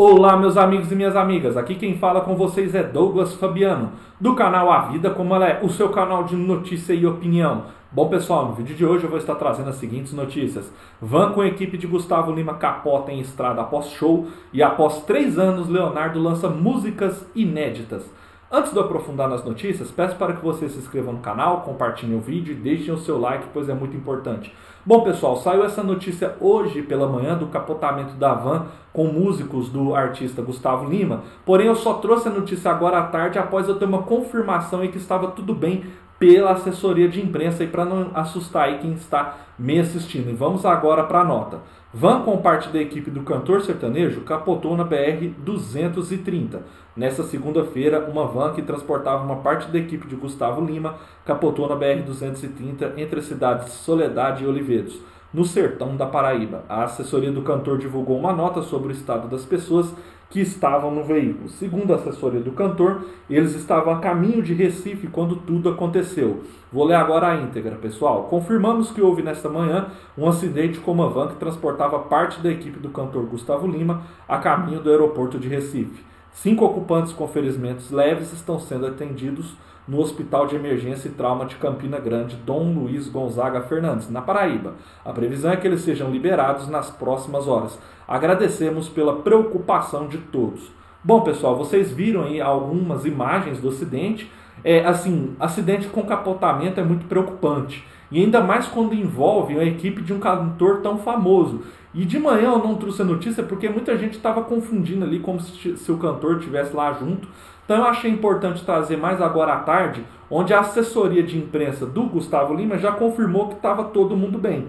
Olá, 0.00 0.36
meus 0.36 0.56
amigos 0.56 0.92
e 0.92 0.94
minhas 0.94 1.16
amigas. 1.16 1.56
Aqui 1.56 1.74
quem 1.74 1.98
fala 1.98 2.20
com 2.20 2.36
vocês 2.36 2.72
é 2.72 2.84
Douglas 2.84 3.34
Fabiano, 3.34 3.90
do 4.20 4.36
canal 4.36 4.70
A 4.70 4.82
Vida 4.82 5.10
Como 5.10 5.34
Ela 5.34 5.48
É, 5.48 5.60
o 5.60 5.68
seu 5.68 5.88
canal 5.88 6.22
de 6.22 6.36
notícia 6.36 6.92
e 6.92 7.04
opinião. 7.04 7.64
Bom, 7.90 8.08
pessoal, 8.08 8.46
no 8.46 8.54
vídeo 8.54 8.76
de 8.76 8.86
hoje 8.86 9.02
eu 9.02 9.10
vou 9.10 9.18
estar 9.18 9.34
trazendo 9.34 9.70
as 9.70 9.74
seguintes 9.74 10.12
notícias. 10.12 10.72
Van 11.02 11.32
com 11.32 11.40
a 11.40 11.48
equipe 11.48 11.76
de 11.76 11.88
Gustavo 11.88 12.30
Lima 12.30 12.54
capota 12.54 13.10
em 13.10 13.18
estrada 13.18 13.60
após 13.60 13.90
show 13.90 14.28
e 14.52 14.62
após 14.62 15.02
três 15.02 15.36
anos, 15.36 15.68
Leonardo 15.68 16.22
lança 16.22 16.48
músicas 16.48 17.26
inéditas. 17.34 18.08
Antes 18.50 18.72
de 18.72 18.78
eu 18.78 18.84
aprofundar 18.84 19.28
nas 19.28 19.44
notícias, 19.44 19.90
peço 19.90 20.16
para 20.16 20.32
que 20.32 20.42
você 20.42 20.70
se 20.70 20.78
inscreva 20.78 21.12
no 21.12 21.18
canal, 21.18 21.60
compartilhe 21.60 22.14
o 22.14 22.20
vídeo 22.20 22.52
e 22.52 22.56
deixem 22.56 22.94
o 22.94 22.96
seu 22.96 23.20
like, 23.20 23.44
pois 23.52 23.68
é 23.68 23.74
muito 23.74 23.94
importante. 23.94 24.54
Bom, 24.86 25.02
pessoal, 25.02 25.36
saiu 25.36 25.62
essa 25.62 25.82
notícia 25.82 26.34
hoje 26.40 26.80
pela 26.80 27.06
manhã 27.06 27.36
do 27.36 27.48
capotamento 27.48 28.14
da 28.14 28.32
van 28.32 28.68
com 28.90 29.04
músicos 29.04 29.68
do 29.68 29.94
artista 29.94 30.40
Gustavo 30.40 30.88
Lima. 30.88 31.24
Porém, 31.44 31.66
eu 31.66 31.76
só 31.76 31.94
trouxe 31.94 32.28
a 32.28 32.32
notícia 32.32 32.70
agora 32.70 33.00
à 33.00 33.02
tarde 33.08 33.38
após 33.38 33.68
eu 33.68 33.78
ter 33.78 33.84
uma 33.84 34.04
confirmação 34.04 34.82
e 34.82 34.88
que 34.88 34.96
estava 34.96 35.28
tudo 35.32 35.54
bem 35.54 35.84
pela 36.18 36.52
assessoria 36.52 37.08
de 37.08 37.20
imprensa 37.20 37.62
e 37.62 37.68
para 37.68 37.84
não 37.84 38.10
assustar 38.14 38.64
aí 38.64 38.78
quem 38.78 38.92
está 38.94 39.36
me 39.58 39.78
assistindo. 39.78 40.28
E 40.28 40.34
vamos 40.34 40.66
agora 40.66 41.04
para 41.04 41.20
a 41.20 41.24
nota. 41.24 41.60
Van 41.94 42.22
com 42.22 42.36
parte 42.38 42.68
da 42.68 42.80
equipe 42.80 43.10
do 43.10 43.22
cantor 43.22 43.62
sertanejo 43.62 44.20
capotou 44.22 44.76
na 44.76 44.84
BR 44.84 45.28
230. 45.38 46.62
Nessa 46.96 47.22
segunda-feira, 47.22 48.10
uma 48.10 48.26
van 48.26 48.52
que 48.52 48.62
transportava 48.62 49.24
uma 49.24 49.36
parte 49.36 49.70
da 49.70 49.78
equipe 49.78 50.06
de 50.06 50.16
Gustavo 50.16 50.64
Lima 50.64 50.96
capotou 51.24 51.68
na 51.68 51.76
BR 51.76 52.02
230 52.04 52.94
entre 52.96 53.20
as 53.20 53.26
cidades 53.26 53.72
Soledade 53.72 54.44
e 54.44 54.46
Oliveiros 54.46 55.00
no 55.32 55.44
sertão 55.44 55.96
da 55.96 56.06
Paraíba. 56.06 56.64
A 56.68 56.84
assessoria 56.84 57.30
do 57.30 57.42
cantor 57.42 57.78
divulgou 57.78 58.18
uma 58.18 58.32
nota 58.32 58.62
sobre 58.62 58.88
o 58.88 58.92
estado 58.92 59.28
das 59.28 59.44
pessoas 59.44 59.94
que 60.30 60.40
estavam 60.40 60.90
no 60.90 61.02
veículo. 61.02 61.48
Segundo 61.48 61.92
a 61.92 61.96
assessoria 61.96 62.40
do 62.40 62.52
cantor, 62.52 63.06
eles 63.30 63.54
estavam 63.54 63.92
a 63.92 63.98
caminho 63.98 64.42
de 64.42 64.52
Recife 64.52 65.06
quando 65.06 65.36
tudo 65.36 65.70
aconteceu. 65.70 66.44
Vou 66.70 66.84
ler 66.84 66.96
agora 66.96 67.28
a 67.28 67.36
íntegra, 67.36 67.76
pessoal. 67.76 68.24
Confirmamos 68.24 68.90
que 68.90 69.00
houve 69.00 69.22
nesta 69.22 69.48
manhã 69.48 69.86
um 70.16 70.28
acidente 70.28 70.80
com 70.80 70.92
uma 70.92 71.08
van 71.08 71.28
que 71.28 71.36
transportava 71.36 71.98
parte 72.00 72.40
da 72.40 72.50
equipe 72.50 72.78
do 72.78 72.90
cantor 72.90 73.24
Gustavo 73.24 73.66
Lima 73.66 74.02
a 74.28 74.36
caminho 74.38 74.80
do 74.80 74.90
aeroporto 74.90 75.38
de 75.38 75.48
Recife. 75.48 76.04
Cinco 76.32 76.64
ocupantes 76.64 77.12
com 77.12 77.26
ferimentos 77.26 77.90
leves 77.90 78.32
estão 78.32 78.60
sendo 78.60 78.86
atendidos 78.86 79.56
no 79.88 79.98
Hospital 80.00 80.46
de 80.46 80.54
Emergência 80.54 81.08
e 81.08 81.12
Trauma 81.12 81.46
de 81.46 81.56
Campina 81.56 81.98
Grande, 81.98 82.36
Dom 82.36 82.74
Luiz 82.74 83.08
Gonzaga 83.08 83.62
Fernandes, 83.62 84.10
na 84.10 84.20
Paraíba. 84.20 84.74
A 85.02 85.12
previsão 85.12 85.50
é 85.50 85.56
que 85.56 85.66
eles 85.66 85.80
sejam 85.80 86.10
liberados 86.10 86.68
nas 86.68 86.90
próximas 86.90 87.48
horas. 87.48 87.78
Agradecemos 88.06 88.88
pela 88.88 89.16
preocupação 89.22 90.06
de 90.06 90.18
todos. 90.18 90.70
Bom, 91.02 91.22
pessoal, 91.22 91.56
vocês 91.56 91.90
viram 91.90 92.24
aí 92.24 92.40
algumas 92.40 93.06
imagens 93.06 93.60
do 93.60 93.70
acidente. 93.70 94.30
É, 94.62 94.84
assim, 94.84 95.34
acidente 95.40 95.88
com 95.88 96.02
capotamento 96.02 96.80
é 96.80 96.84
muito 96.84 97.06
preocupante. 97.06 97.86
E 98.10 98.20
ainda 98.20 98.40
mais 98.40 98.66
quando 98.66 98.94
envolve 98.94 99.58
a 99.58 99.64
equipe 99.64 100.02
de 100.02 100.12
um 100.12 100.18
cantor 100.18 100.80
tão 100.80 100.98
famoso. 100.98 101.62
E 101.92 102.04
de 102.04 102.18
manhã 102.18 102.52
eu 102.52 102.58
não 102.58 102.76
trouxe 102.76 103.02
a 103.02 103.04
notícia 103.04 103.42
porque 103.42 103.68
muita 103.68 103.96
gente 103.98 104.16
estava 104.16 104.42
confundindo 104.42 105.04
ali 105.04 105.18
como 105.20 105.40
se, 105.40 105.76
se 105.76 105.92
o 105.92 105.98
cantor 105.98 106.38
estivesse 106.38 106.74
lá 106.74 106.92
junto. 106.92 107.28
Então 107.64 107.76
eu 107.76 107.84
achei 107.84 108.10
importante 108.10 108.64
trazer 108.64 108.96
mais 108.96 109.20
agora 109.20 109.52
à 109.52 109.58
tarde, 109.58 110.02
onde 110.30 110.54
a 110.54 110.60
assessoria 110.60 111.22
de 111.22 111.36
imprensa 111.36 111.84
do 111.84 112.04
Gustavo 112.04 112.54
Lima 112.54 112.78
já 112.78 112.92
confirmou 112.92 113.48
que 113.48 113.56
estava 113.56 113.84
todo 113.84 114.16
mundo 114.16 114.38
bem. 114.38 114.68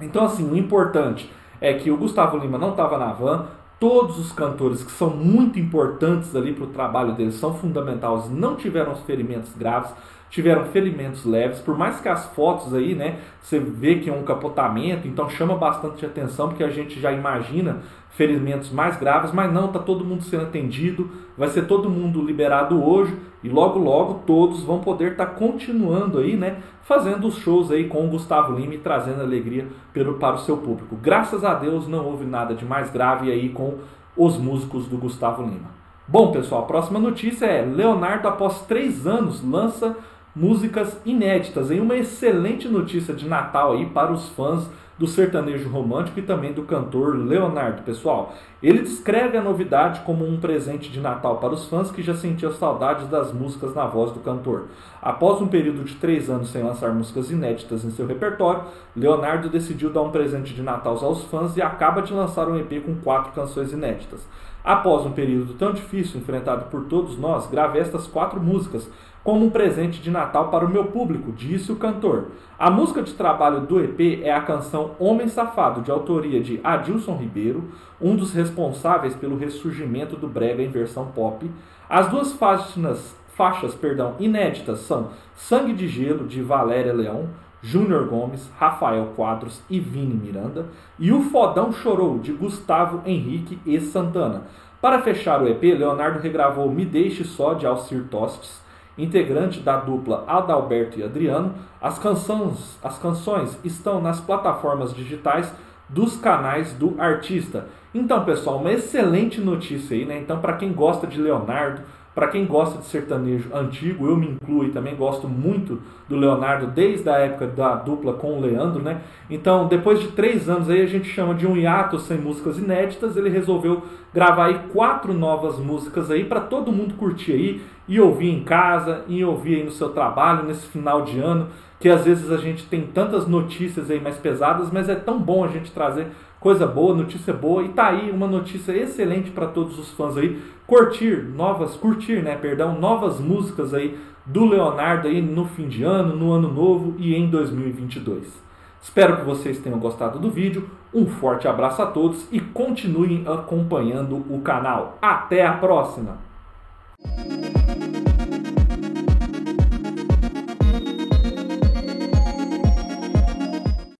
Então, 0.00 0.24
assim, 0.24 0.48
o 0.48 0.56
importante 0.56 1.30
é 1.60 1.72
que 1.74 1.90
o 1.90 1.96
Gustavo 1.96 2.36
Lima 2.38 2.58
não 2.58 2.70
estava 2.70 2.98
na 2.98 3.12
van, 3.12 3.46
todos 3.78 4.18
os 4.18 4.30
cantores 4.30 4.84
que 4.84 4.92
são 4.92 5.10
muito 5.10 5.58
importantes 5.58 6.34
ali 6.36 6.52
para 6.52 6.64
o 6.64 6.68
trabalho 6.68 7.14
deles, 7.14 7.34
são 7.34 7.52
fundamentais, 7.54 8.30
não 8.30 8.54
tiveram 8.54 8.94
ferimentos 8.94 9.52
graves 9.56 9.90
tiveram 10.32 10.64
ferimentos 10.64 11.26
leves, 11.26 11.60
por 11.60 11.76
mais 11.76 12.00
que 12.00 12.08
as 12.08 12.24
fotos 12.34 12.72
aí, 12.72 12.94
né, 12.94 13.18
você 13.38 13.58
vê 13.58 13.96
que 13.96 14.08
é 14.08 14.12
um 14.12 14.22
capotamento, 14.22 15.06
então 15.06 15.28
chama 15.28 15.54
bastante 15.56 16.06
atenção, 16.06 16.48
porque 16.48 16.64
a 16.64 16.70
gente 16.70 16.98
já 16.98 17.12
imagina 17.12 17.80
ferimentos 18.08 18.70
mais 18.70 18.96
graves, 18.96 19.30
mas 19.30 19.52
não, 19.52 19.68
tá 19.68 19.78
todo 19.78 20.06
mundo 20.06 20.22
sendo 20.22 20.44
atendido, 20.44 21.10
vai 21.36 21.50
ser 21.50 21.66
todo 21.66 21.90
mundo 21.90 22.22
liberado 22.22 22.82
hoje, 22.82 23.14
e 23.44 23.48
logo 23.50 23.78
logo 23.78 24.22
todos 24.26 24.62
vão 24.62 24.80
poder 24.80 25.12
estar 25.12 25.26
tá 25.26 25.34
continuando 25.34 26.18
aí, 26.18 26.34
né, 26.34 26.56
fazendo 26.80 27.26
os 27.26 27.36
shows 27.36 27.70
aí 27.70 27.86
com 27.86 28.06
o 28.06 28.08
Gustavo 28.08 28.54
Lima 28.58 28.72
e 28.72 28.78
trazendo 28.78 29.20
alegria 29.20 29.68
pelo, 29.92 30.14
para 30.14 30.36
o 30.36 30.38
seu 30.38 30.56
público. 30.56 30.96
Graças 30.96 31.44
a 31.44 31.52
Deus 31.52 31.86
não 31.86 32.06
houve 32.06 32.24
nada 32.24 32.54
de 32.54 32.64
mais 32.64 32.90
grave 32.90 33.30
aí 33.30 33.50
com 33.50 33.80
os 34.16 34.38
músicos 34.38 34.88
do 34.88 34.96
Gustavo 34.96 35.42
Lima. 35.42 35.82
Bom, 36.08 36.32
pessoal, 36.32 36.62
a 36.62 36.66
próxima 36.66 36.98
notícia 36.98 37.44
é 37.44 37.62
Leonardo, 37.62 38.28
após 38.28 38.62
três 38.62 39.06
anos, 39.06 39.42
lança 39.42 39.94
músicas 40.34 40.96
inéditas, 41.04 41.70
em 41.70 41.80
uma 41.80 41.96
excelente 41.96 42.68
notícia 42.68 43.14
de 43.14 43.28
Natal 43.28 43.72
aí 43.72 43.86
para 43.86 44.12
os 44.12 44.30
fãs 44.30 44.68
do 44.98 45.06
sertanejo 45.06 45.68
romântico 45.68 46.20
e 46.20 46.22
também 46.22 46.52
do 46.52 46.62
cantor 46.62 47.16
Leonardo, 47.16 47.82
pessoal. 47.82 48.34
Ele 48.62 48.82
descreve 48.82 49.36
a 49.36 49.42
novidade 49.42 50.00
como 50.02 50.24
um 50.24 50.38
presente 50.38 50.90
de 50.90 51.00
Natal 51.00 51.38
para 51.38 51.54
os 51.54 51.66
fãs 51.66 51.90
que 51.90 52.02
já 52.02 52.14
sentiam 52.14 52.52
saudades 52.52 53.08
das 53.08 53.32
músicas 53.32 53.74
na 53.74 53.84
voz 53.84 54.12
do 54.12 54.20
cantor. 54.20 54.68
Após 55.00 55.40
um 55.40 55.48
período 55.48 55.82
de 55.82 55.96
três 55.96 56.30
anos 56.30 56.50
sem 56.50 56.62
lançar 56.62 56.94
músicas 56.94 57.30
inéditas 57.30 57.84
em 57.84 57.90
seu 57.90 58.06
repertório, 58.06 58.62
Leonardo 58.94 59.48
decidiu 59.48 59.90
dar 59.90 60.02
um 60.02 60.10
presente 60.10 60.54
de 60.54 60.62
Natal 60.62 60.96
aos 61.02 61.24
fãs 61.24 61.56
e 61.56 61.62
acaba 61.62 62.00
de 62.02 62.12
lançar 62.12 62.48
um 62.48 62.56
EP 62.56 62.84
com 62.84 62.94
quatro 62.94 63.32
canções 63.32 63.72
inéditas. 63.72 64.20
Após 64.64 65.04
um 65.04 65.10
período 65.10 65.54
tão 65.54 65.72
difícil 65.72 66.20
enfrentado 66.20 66.66
por 66.66 66.84
todos 66.84 67.18
nós, 67.18 67.48
gravei 67.48 67.82
estas 67.82 68.06
quatro 68.06 68.40
músicas 68.40 68.88
como 69.24 69.44
um 69.44 69.50
presente 69.50 70.00
de 70.00 70.10
Natal 70.10 70.48
para 70.48 70.64
o 70.64 70.68
meu 70.68 70.86
público, 70.86 71.32
disse 71.32 71.70
o 71.70 71.76
cantor. 71.76 72.28
A 72.58 72.70
música 72.70 73.02
de 73.02 73.14
trabalho 73.14 73.60
do 73.60 73.80
EP 73.80 74.22
é 74.22 74.32
a 74.32 74.40
canção 74.40 74.92
Homem 74.98 75.28
Safado, 75.28 75.82
de 75.82 75.90
autoria 75.90 76.40
de 76.40 76.60
Adilson 76.62 77.16
Ribeiro, 77.16 77.64
um 78.00 78.16
dos 78.16 78.32
responsáveis 78.32 79.14
pelo 79.14 79.36
ressurgimento 79.36 80.16
do 80.16 80.26
brega 80.26 80.62
em 80.62 80.70
versão 80.70 81.06
pop. 81.06 81.48
As 81.88 82.08
duas 82.08 82.32
faixas, 82.32 83.16
faixas 83.36 83.74
perdão, 83.74 84.16
inéditas 84.18 84.80
são 84.80 85.10
Sangue 85.34 85.72
de 85.72 85.86
Gelo, 85.86 86.26
de 86.26 86.42
Valéria 86.42 86.92
Leão, 86.92 87.28
Júnior 87.62 88.08
Gomes, 88.08 88.50
Rafael 88.58 89.12
Quadros 89.14 89.62
e 89.70 89.78
Vini 89.78 90.14
Miranda, 90.14 90.66
e 90.98 91.12
O 91.12 91.22
Fodão 91.22 91.70
Chorou, 91.70 92.18
de 92.18 92.32
Gustavo 92.32 93.02
Henrique 93.06 93.60
e 93.64 93.80
Santana. 93.80 94.42
Para 94.80 95.00
fechar 95.00 95.40
o 95.40 95.46
EP, 95.46 95.62
Leonardo 95.62 96.18
regravou 96.18 96.68
Me 96.68 96.84
Deixe 96.84 97.22
Só, 97.22 97.54
de 97.54 97.64
Alcir 97.64 98.04
Tostes, 98.10 98.60
integrante 98.96 99.60
da 99.60 99.76
dupla 99.76 100.24
Adalberto 100.26 100.98
e 100.98 101.02
Adriano. 101.02 101.54
As 101.80 101.98
canções, 101.98 102.78
as 102.82 102.98
canções 102.98 103.58
estão 103.64 104.00
nas 104.00 104.20
plataformas 104.20 104.94
digitais 104.94 105.52
dos 105.88 106.16
canais 106.16 106.72
do 106.72 106.94
artista. 106.98 107.66
Então, 107.94 108.24
pessoal, 108.24 108.58
uma 108.58 108.72
excelente 108.72 109.40
notícia 109.40 109.96
aí, 109.96 110.04
né? 110.04 110.18
Então, 110.18 110.40
para 110.40 110.54
quem 110.54 110.72
gosta 110.72 111.06
de 111.06 111.20
Leonardo, 111.20 111.82
para 112.14 112.28
quem 112.28 112.44
gosta 112.44 112.78
de 112.78 112.84
sertanejo 112.86 113.48
antigo, 113.54 114.06
eu 114.06 114.16
me 114.16 114.28
incluo 114.28 114.64
e 114.64 114.70
também 114.70 114.94
gosto 114.94 115.26
muito 115.26 115.80
do 116.08 116.16
Leonardo 116.16 116.66
desde 116.66 117.08
a 117.08 117.16
época 117.16 117.46
da 117.46 117.74
dupla 117.74 118.12
com 118.12 118.38
o 118.38 118.40
Leandro, 118.40 118.82
né? 118.82 119.00
Então, 119.30 119.66
depois 119.66 119.98
de 120.00 120.08
três 120.08 120.48
anos 120.48 120.68
aí, 120.68 120.82
a 120.82 120.86
gente 120.86 121.08
chama 121.08 121.34
de 121.34 121.46
um 121.46 121.56
hiato 121.56 121.98
sem 121.98 122.18
músicas 122.18 122.58
inéditas, 122.58 123.16
ele 123.16 123.30
resolveu 123.30 123.82
gravar 124.12 124.46
aí 124.46 124.60
quatro 124.72 125.14
novas 125.14 125.58
músicas 125.58 126.10
aí 126.10 126.24
para 126.24 126.40
todo 126.40 126.70
mundo 126.70 126.94
curtir 126.94 127.32
aí 127.32 127.62
e 127.88 127.98
ouvir 127.98 128.30
em 128.30 128.44
casa, 128.44 129.04
e 129.08 129.24
ouvir 129.24 129.56
aí 129.56 129.64
no 129.64 129.70
seu 129.70 129.88
trabalho, 129.88 130.44
nesse 130.44 130.66
final 130.66 131.02
de 131.02 131.18
ano, 131.18 131.48
que 131.80 131.88
às 131.88 132.04
vezes 132.04 132.30
a 132.30 132.36
gente 132.36 132.64
tem 132.66 132.82
tantas 132.82 133.26
notícias 133.26 133.90
aí 133.90 134.00
mais 134.00 134.16
pesadas, 134.16 134.70
mas 134.70 134.88
é 134.88 134.94
tão 134.94 135.18
bom 135.18 135.44
a 135.44 135.48
gente 135.48 135.72
trazer 135.72 136.08
coisa 136.42 136.66
boa, 136.66 136.94
notícia 136.94 137.32
boa, 137.32 137.62
e 137.62 137.68
tá 137.68 137.86
aí 137.86 138.10
uma 138.10 138.26
notícia 138.26 138.72
excelente 138.72 139.30
para 139.30 139.46
todos 139.46 139.78
os 139.78 139.92
fãs 139.92 140.16
aí, 140.16 140.42
curtir 140.66 141.22
novas, 141.34 141.76
curtir, 141.76 142.20
né, 142.20 142.36
perdão, 142.36 142.78
novas 142.78 143.20
músicas 143.20 143.72
aí 143.72 143.96
do 144.26 144.44
Leonardo 144.44 145.06
aí 145.06 145.22
no 145.22 145.46
fim 145.46 145.68
de 145.68 145.84
ano, 145.84 146.16
no 146.16 146.32
ano 146.32 146.52
novo 146.52 146.96
e 146.98 147.14
em 147.14 147.30
2022. 147.30 148.42
Espero 148.82 149.18
que 149.18 149.24
vocês 149.24 149.60
tenham 149.60 149.78
gostado 149.78 150.18
do 150.18 150.28
vídeo. 150.28 150.68
Um 150.92 151.06
forte 151.06 151.46
abraço 151.46 151.80
a 151.80 151.86
todos 151.86 152.26
e 152.32 152.40
continuem 152.40 153.24
acompanhando 153.26 154.16
o 154.28 154.40
canal. 154.40 154.98
Até 155.00 155.46
a 155.46 155.52
próxima! 155.52 156.18